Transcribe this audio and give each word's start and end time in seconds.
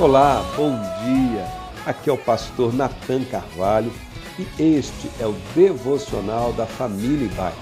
Olá, 0.00 0.42
bom 0.56 0.70
dia. 1.04 1.44
Aqui 1.84 2.08
é 2.08 2.12
o 2.14 2.16
pastor 2.16 2.72
Nathan 2.72 3.22
Carvalho 3.24 3.92
e 4.38 4.62
este 4.62 5.10
é 5.20 5.26
o 5.26 5.34
devocional 5.54 6.54
da 6.54 6.64
Família 6.64 7.26
Ibai, 7.26 7.52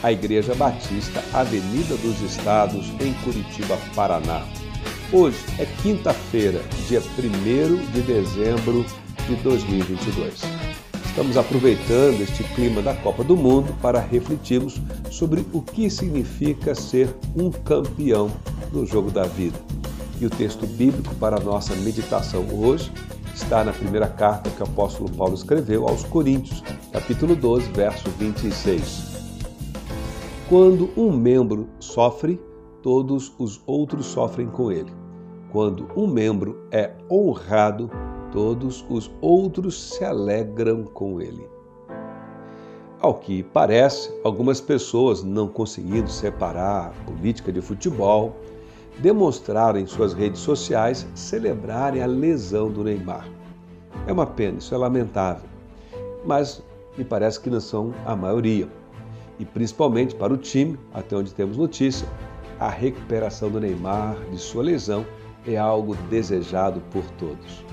a 0.00 0.12
Igreja 0.12 0.54
Batista 0.54 1.20
Avenida 1.34 1.96
dos 1.96 2.20
Estados, 2.20 2.86
em 3.00 3.12
Curitiba, 3.24 3.76
Paraná. 3.96 4.46
Hoje 5.12 5.38
é 5.58 5.66
quinta-feira, 5.82 6.62
dia 6.86 7.00
1 7.00 7.90
de 7.90 8.02
dezembro 8.02 8.86
de 9.26 9.34
2022. 9.34 10.40
Estamos 11.04 11.36
aproveitando 11.36 12.20
este 12.20 12.44
clima 12.54 12.80
da 12.80 12.94
Copa 12.94 13.24
do 13.24 13.36
Mundo 13.36 13.76
para 13.82 13.98
refletirmos 13.98 14.80
sobre 15.10 15.44
o 15.52 15.60
que 15.60 15.90
significa 15.90 16.76
ser 16.76 17.12
um 17.34 17.50
campeão 17.50 18.30
no 18.72 18.86
jogo 18.86 19.10
da 19.10 19.24
vida. 19.24 19.58
E 20.20 20.26
o 20.26 20.30
texto 20.30 20.66
bíblico 20.66 21.14
para 21.14 21.36
a 21.36 21.40
nossa 21.40 21.76
meditação 21.76 22.44
hoje 22.52 22.92
está 23.32 23.62
na 23.62 23.72
primeira 23.72 24.08
carta 24.08 24.50
que 24.50 24.60
o 24.60 24.66
apóstolo 24.66 25.08
Paulo 25.12 25.34
escreveu 25.34 25.86
aos 25.86 26.02
Coríntios, 26.02 26.60
capítulo 26.92 27.36
12, 27.36 27.70
verso 27.70 28.10
26. 28.10 29.16
Quando 30.48 30.90
um 30.96 31.12
membro 31.12 31.68
sofre, 31.78 32.40
todos 32.82 33.32
os 33.38 33.60
outros 33.64 34.06
sofrem 34.06 34.48
com 34.48 34.72
ele. 34.72 34.92
Quando 35.52 35.88
um 35.96 36.08
membro 36.08 36.66
é 36.72 36.90
honrado, 37.08 37.88
todos 38.32 38.84
os 38.88 39.08
outros 39.20 39.90
se 39.90 40.04
alegram 40.04 40.82
com 40.82 41.20
ele. 41.20 41.48
Ao 43.00 43.14
que 43.14 43.44
parece, 43.44 44.12
algumas 44.24 44.60
pessoas, 44.60 45.22
não 45.22 45.46
conseguindo 45.46 46.10
separar 46.10 46.88
a 46.88 47.04
política 47.04 47.52
de 47.52 47.60
futebol, 47.60 48.34
demonstraram 48.98 49.78
em 49.78 49.86
suas 49.86 50.12
redes 50.12 50.40
sociais 50.40 51.06
celebrarem 51.14 52.02
a 52.02 52.06
lesão 52.06 52.70
do 52.70 52.82
Neymar. 52.82 53.28
É 54.06 54.12
uma 54.12 54.26
pena, 54.26 54.58
isso 54.58 54.74
é 54.74 54.78
lamentável, 54.78 55.48
mas 56.24 56.62
me 56.96 57.04
parece 57.04 57.40
que 57.40 57.50
não 57.50 57.60
são 57.60 57.94
a 58.04 58.16
maioria. 58.16 58.68
E 59.38 59.44
principalmente 59.44 60.14
para 60.14 60.32
o 60.32 60.36
time, 60.36 60.78
até 60.92 61.16
onde 61.16 61.32
temos 61.32 61.56
notícia, 61.56 62.08
a 62.58 62.68
recuperação 62.68 63.50
do 63.50 63.60
Neymar 63.60 64.16
de 64.32 64.38
sua 64.38 64.64
lesão 64.64 65.06
é 65.46 65.56
algo 65.56 65.94
desejado 66.10 66.82
por 66.90 67.04
todos. 67.18 67.64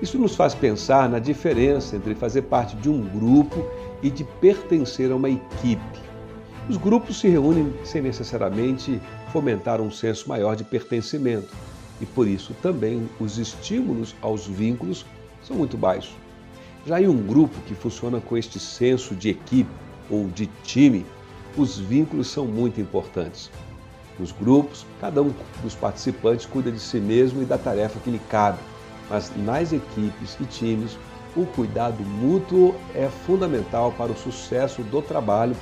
Isso 0.00 0.18
nos 0.18 0.34
faz 0.34 0.54
pensar 0.54 1.08
na 1.08 1.18
diferença 1.18 1.96
entre 1.96 2.14
fazer 2.14 2.42
parte 2.42 2.76
de 2.76 2.88
um 2.88 3.02
grupo 3.02 3.64
e 4.02 4.10
de 4.10 4.24
pertencer 4.24 5.10
a 5.10 5.16
uma 5.16 5.28
equipe. 5.28 6.06
Os 6.68 6.76
grupos 6.76 7.20
se 7.20 7.28
reúnem 7.28 7.72
sem 7.84 8.02
necessariamente 8.02 9.00
fomentar 9.32 9.80
um 9.80 9.90
senso 9.90 10.28
maior 10.28 10.56
de 10.56 10.64
pertencimento 10.64 11.48
e 12.00 12.06
por 12.06 12.28
isso 12.28 12.54
também 12.62 13.08
os 13.18 13.38
estímulos 13.38 14.14
aos 14.20 14.46
vínculos 14.46 15.04
são 15.42 15.56
muito 15.56 15.76
baixos. 15.76 16.14
Já 16.86 17.00
em 17.00 17.08
um 17.08 17.26
grupo 17.26 17.58
que 17.62 17.74
funciona 17.74 18.20
com 18.20 18.36
este 18.36 18.60
senso 18.60 19.14
de 19.14 19.30
equipe 19.30 19.70
ou 20.10 20.28
de 20.28 20.46
time, 20.62 21.04
os 21.56 21.78
vínculos 21.78 22.28
são 22.28 22.44
muito 22.44 22.80
importantes. 22.80 23.50
Nos 24.18 24.32
grupos, 24.32 24.86
cada 25.00 25.22
um 25.22 25.32
dos 25.62 25.74
participantes 25.74 26.46
cuida 26.46 26.70
de 26.70 26.78
si 26.78 26.98
mesmo 26.98 27.42
e 27.42 27.44
da 27.44 27.58
tarefa 27.58 27.98
que 28.00 28.10
lhe 28.10 28.20
cabe, 28.30 28.58
mas 29.10 29.30
nas 29.36 29.72
equipes 29.72 30.36
e 30.40 30.44
times, 30.44 30.96
o 31.36 31.44
cuidado 31.44 32.02
mútuo 32.02 32.74
é 32.94 33.08
fundamental 33.26 33.92
para 33.92 34.12
o 34.12 34.16
sucesso 34.16 34.82
do 34.84 35.02
trabalho 35.02 35.54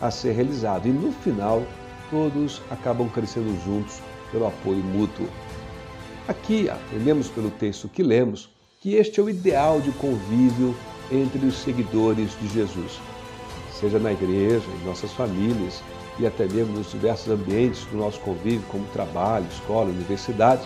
a 0.00 0.10
ser 0.10 0.32
realizado. 0.32 0.88
E 0.88 0.90
no 0.90 1.12
final, 1.12 1.62
todos 2.10 2.60
acabam 2.70 3.08
crescendo 3.08 3.56
juntos 3.64 4.00
pelo 4.30 4.46
apoio 4.46 4.78
mútuo. 4.78 5.26
Aqui 6.28 6.68
aprendemos 6.68 7.28
pelo 7.28 7.50
texto 7.50 7.88
que 7.88 8.02
lemos 8.02 8.50
que 8.80 8.94
este 8.94 9.20
é 9.20 9.22
o 9.22 9.30
ideal 9.30 9.80
de 9.80 9.92
convívio 9.92 10.74
entre 11.10 11.44
os 11.46 11.54
seguidores 11.54 12.30
de 12.40 12.48
Jesus, 12.48 13.00
seja 13.78 13.98
na 13.98 14.12
igreja, 14.12 14.66
em 14.80 14.86
nossas 14.86 15.12
famílias 15.12 15.82
e 16.18 16.26
até 16.26 16.46
mesmo 16.46 16.78
nos 16.78 16.90
diversos 16.90 17.28
ambientes 17.28 17.84
do 17.86 17.96
nosso 17.96 18.20
convívio, 18.20 18.62
como 18.68 18.84
trabalho, 18.86 19.46
escola, 19.50 19.90
universidade. 19.90 20.62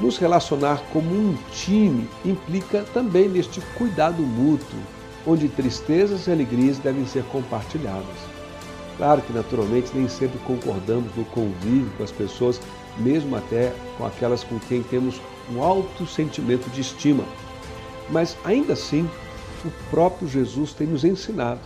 Nos 0.00 0.16
relacionar 0.16 0.82
como 0.92 1.10
um 1.10 1.36
time 1.52 2.08
implica 2.24 2.84
também 2.94 3.28
neste 3.28 3.60
cuidado 3.76 4.22
mútuo, 4.22 4.78
onde 5.26 5.48
tristezas 5.48 6.26
e 6.26 6.30
alegrias 6.30 6.78
devem 6.78 7.06
ser 7.06 7.24
compartilhadas. 7.24 8.39
Claro 9.00 9.22
que, 9.22 9.32
naturalmente, 9.32 9.92
nem 9.94 10.06
sempre 10.10 10.38
concordamos 10.40 11.16
no 11.16 11.24
convívio 11.24 11.90
com 11.96 12.02
as 12.02 12.12
pessoas, 12.12 12.60
mesmo 12.98 13.34
até 13.34 13.72
com 13.96 14.04
aquelas 14.04 14.44
com 14.44 14.58
quem 14.58 14.82
temos 14.82 15.18
um 15.50 15.62
alto 15.62 16.06
sentimento 16.06 16.68
de 16.68 16.82
estima. 16.82 17.24
Mas, 18.10 18.36
ainda 18.44 18.74
assim, 18.74 19.08
o 19.64 19.70
próprio 19.88 20.28
Jesus 20.28 20.74
tem 20.74 20.86
nos 20.86 21.02
ensinado 21.02 21.60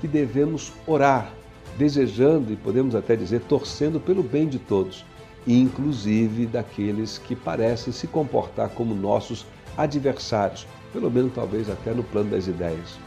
que 0.00 0.06
devemos 0.06 0.72
orar, 0.86 1.32
desejando 1.76 2.52
e 2.52 2.56
podemos 2.56 2.94
até 2.94 3.16
dizer 3.16 3.40
torcendo 3.48 3.98
pelo 3.98 4.22
bem 4.22 4.46
de 4.46 4.60
todos, 4.60 5.04
inclusive 5.44 6.46
daqueles 6.46 7.18
que 7.18 7.34
parecem 7.34 7.92
se 7.92 8.06
comportar 8.06 8.68
como 8.68 8.94
nossos 8.94 9.44
adversários, 9.76 10.68
pelo 10.92 11.10
menos 11.10 11.32
talvez 11.34 11.68
até 11.68 11.92
no 11.92 12.04
plano 12.04 12.30
das 12.30 12.46
ideias. 12.46 13.05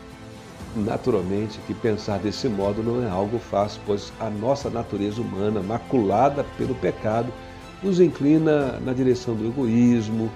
Naturalmente 0.76 1.60
que 1.66 1.74
pensar 1.74 2.20
desse 2.20 2.48
modo 2.48 2.84
não 2.84 3.04
é 3.04 3.10
algo 3.10 3.40
fácil, 3.40 3.82
pois 3.86 4.14
a 4.20 4.30
nossa 4.30 4.70
natureza 4.70 5.20
humana, 5.22 5.62
maculada 5.62 6.46
pelo 6.58 6.76
pecado, 6.76 7.34
nos 7.82 8.00
inclina 8.00 8.80
na 8.80 8.94
direção 8.94 9.36
do 9.36 9.48
egoísmo, 9.48 10.30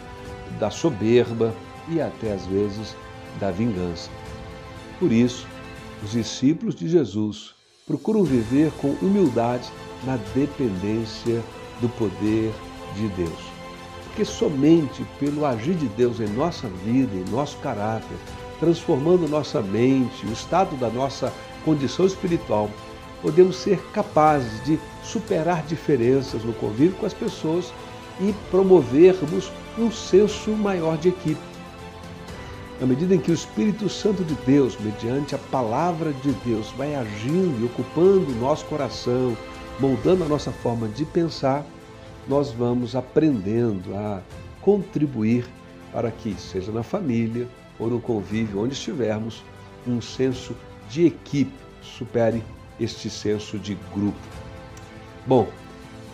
da 0.59 0.71
soberba 0.71 1.53
e 1.87 2.01
até 2.01 2.33
às 2.33 2.45
vezes 2.47 2.95
da 3.39 3.51
vingança. 3.51 4.09
Por 4.99 5.11
isso, 5.11 5.45
os 6.03 6.11
discípulos 6.11 6.75
de 6.75 6.87
Jesus 6.87 7.53
procuram 7.85 8.23
viver 8.23 8.71
com 8.79 8.89
humildade 9.01 9.69
na 10.03 10.17
dependência 10.33 11.43
do 11.79 11.89
poder 11.89 12.51
de 12.95 13.07
Deus. 13.09 13.53
Porque 14.05 14.25
somente 14.25 15.05
pelo 15.19 15.45
agir 15.45 15.75
de 15.75 15.87
Deus 15.89 16.19
em 16.19 16.27
nossa 16.27 16.67
vida, 16.85 17.15
em 17.15 17.31
nosso 17.31 17.57
caráter, 17.57 18.17
transformando 18.63 19.27
nossa 19.27 19.61
mente, 19.61 20.25
o 20.25 20.31
estado 20.31 20.77
da 20.77 20.89
nossa 20.89 21.33
condição 21.65 22.05
espiritual, 22.05 22.69
podemos 23.21 23.57
ser 23.57 23.77
capazes 23.91 24.63
de 24.63 24.79
superar 25.03 25.63
diferenças 25.63 26.45
no 26.45 26.53
convívio 26.53 26.93
com 26.93 27.05
as 27.05 27.13
pessoas 27.13 27.73
e 28.21 28.33
promovermos 28.49 29.51
um 29.77 29.91
senso 29.91 30.51
maior 30.51 30.97
de 30.97 31.09
equipe. 31.09 31.41
Na 32.79 32.87
medida 32.87 33.13
em 33.13 33.19
que 33.19 33.31
o 33.31 33.33
Espírito 33.33 33.89
Santo 33.89 34.23
de 34.23 34.33
Deus, 34.45 34.77
mediante 34.79 35.35
a 35.35 35.39
palavra 35.39 36.13
de 36.13 36.31
Deus, 36.45 36.71
vai 36.77 36.95
agindo 36.95 37.61
e 37.61 37.65
ocupando 37.65 38.31
o 38.31 38.35
nosso 38.35 38.63
coração, 38.65 39.35
moldando 39.77 40.23
a 40.23 40.27
nossa 40.27 40.53
forma 40.53 40.87
de 40.87 41.03
pensar, 41.03 41.65
nós 42.29 42.51
vamos 42.51 42.95
aprendendo 42.95 43.93
a 43.93 44.21
contribuir 44.61 45.45
para 45.91 46.09
que, 46.09 46.33
seja 46.35 46.71
na 46.71 46.81
família 46.81 47.45
ou 47.83 47.89
no 47.89 47.99
convívio, 47.99 48.61
onde 48.61 48.73
estivermos, 48.73 49.43
um 49.85 50.01
senso 50.01 50.55
de 50.89 51.05
equipe 51.05 51.53
supere 51.81 52.41
este 52.79 53.09
senso 53.09 53.59
de 53.59 53.75
grupo. 53.93 54.17
Bom, 55.27 55.47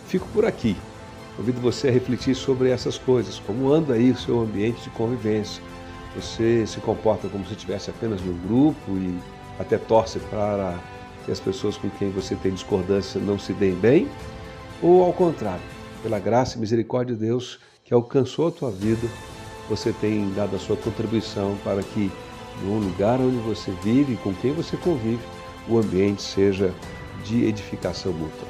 fico 0.08 0.28
por 0.34 0.46
aqui. 0.46 0.76
Convido 1.38 1.62
você 1.62 1.88
a 1.88 1.92
refletir 1.92 2.36
sobre 2.36 2.70
essas 2.70 2.98
coisas, 2.98 3.40
como 3.40 3.72
anda 3.72 3.94
aí 3.94 4.12
o 4.12 4.18
seu 4.18 4.42
ambiente 4.42 4.84
de 4.84 4.90
convivência. 4.90 5.64
Você 6.16 6.66
se 6.66 6.80
comporta 6.80 7.30
como 7.30 7.46
se 7.46 7.54
estivesse 7.54 7.90
apenas 7.90 8.22
no 8.22 8.34
grupo 8.34 8.92
e 8.92 9.18
até 9.60 9.78
torce 9.78 10.20
para 10.20 10.78
que 11.26 11.32
as 11.32 11.40
pessoas 11.40 11.78
com 11.78 11.90
quem 11.92 12.10
você 12.10 12.36
tem 12.36 12.52
discordância 12.52 13.22
não 13.22 13.38
se 13.38 13.54
deem 13.54 13.76
bem? 13.76 14.08
Ou 14.82 15.04
ao 15.04 15.14
contrário, 15.14 15.64
pela 16.02 16.20
graça 16.20 16.58
e 16.58 16.60
misericórdia 16.60 17.16
de 17.16 17.22
Deus 17.22 17.60
que 17.86 17.94
alcançou 17.94 18.48
a 18.48 18.52
tua 18.52 18.72
vida, 18.72 19.08
você 19.70 19.94
tem 19.94 20.30
dado 20.34 20.56
a 20.56 20.60
sua 20.60 20.76
contribuição 20.76 21.56
para 21.64 21.84
que 21.84 22.12
no 22.64 22.80
lugar 22.80 23.20
onde 23.22 23.38
você 23.38 23.72
vive, 23.84 24.18
com 24.18 24.34
quem 24.34 24.52
você 24.52 24.76
convive, 24.76 25.20
o 25.68 25.78
ambiente 25.78 26.22
seja 26.22 26.74
de 27.24 27.46
edificação 27.46 28.12
mútua. 28.12 28.48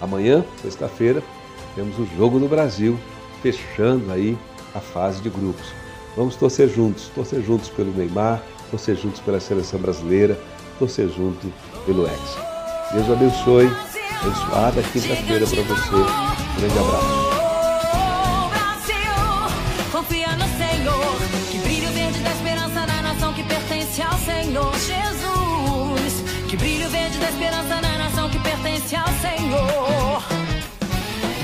Amanhã, 0.00 0.44
sexta-feira, 0.62 1.22
temos 1.74 1.98
o 1.98 2.06
Jogo 2.16 2.38
no 2.38 2.48
Brasil, 2.48 2.98
fechando 3.42 4.12
aí 4.12 4.36
a 4.74 4.80
fase 4.80 5.20
de 5.22 5.30
grupos. 5.30 5.66
Vamos 6.16 6.36
torcer 6.36 6.68
juntos, 6.68 7.10
torcer 7.14 7.42
juntos 7.42 7.68
pelo 7.70 7.92
Neymar, 7.92 8.42
torcer 8.70 8.96
juntos 8.96 9.20
pela 9.20 9.40
seleção 9.40 9.80
brasileira, 9.80 10.38
torcer 10.78 11.08
junto 11.08 11.52
pelo 11.86 12.06
Ex. 12.06 12.20
Deus 12.92 13.10
abençoe, 13.10 13.70
abençoada 14.20 14.82
quinta-feira 14.82 15.46
para 15.46 15.62
você. 15.62 16.60
Grande 16.60 16.78
abraço. 16.78 17.23
Pertence 23.94 24.02
ao 24.02 24.18
Senhor 24.18 24.72
Jesus. 24.74 26.24
Que 26.48 26.56
brilho 26.56 26.88
verde 26.88 27.18
da 27.18 27.28
esperança 27.28 27.80
na 27.80 27.98
nação 27.98 28.28
que 28.28 28.38
pertence 28.40 28.96
ao 28.96 29.06
Senhor. 29.06 30.22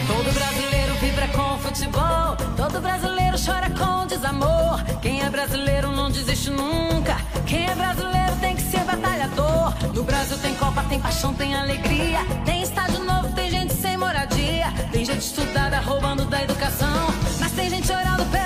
Todo 0.06 0.32
brasileiro 0.32 0.94
vibra 0.94 1.28
com 1.28 1.58
futebol, 1.58 2.36
todo 2.56 2.80
brasileiro 2.80 3.36
chora 3.38 3.70
com 3.70 4.06
desamor. 4.06 4.82
Quem 5.00 5.22
é 5.22 5.30
brasileiro 5.30 5.92
não 5.92 6.10
desiste 6.10 6.50
nunca. 6.50 7.16
Quem 7.46 7.66
é 7.66 7.74
brasileiro 7.74 8.34
tem 8.40 8.56
que 8.56 8.62
ser 8.62 8.80
batalhador. 8.80 9.72
No 9.94 10.02
Brasil 10.02 10.38
tem 10.38 10.54
Copa, 10.56 10.82
tem 10.88 10.98
paixão, 10.98 11.32
tem 11.34 11.54
alegria. 11.54 12.18
Tem 12.44 12.62
estádio 12.62 13.04
novo, 13.04 13.32
tem 13.32 13.50
gente 13.50 13.74
sem 13.74 13.96
moradia. 13.96 14.72
Tem 14.90 15.04
gente 15.04 15.22
estudada 15.22 15.78
roubando 15.80 16.24
da 16.24 16.42
educação. 16.42 17.14
Mas 17.38 17.52
tem 17.52 17.70
gente 17.70 17.90
orando 17.92 18.24
pelo 18.26 18.39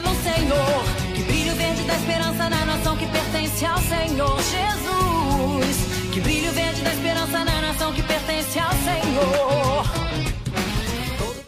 no 0.00 0.14
Senhor. 0.22 0.84
Que 1.14 1.22
brilho 1.22 1.54
verde 1.54 1.82
da 1.82 1.94
esperança 1.94 2.48
na 2.50 2.64
nação 2.64 2.96
que 2.96 3.06
pertence 3.06 3.64
ao 3.64 3.78
Senhor 3.78 4.36
Jesus. 4.36 6.12
Que 6.12 6.20
brilho 6.20 6.52
verde 6.52 6.82
da 6.82 6.92
esperança 6.92 7.44
na 7.44 7.60
nação 7.60 7.92
que 7.92 8.02
pertence 8.02 8.58
ao 8.58 8.72
Senhor. 8.72 10.35